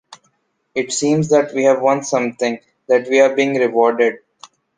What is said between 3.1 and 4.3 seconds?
are being rewarded.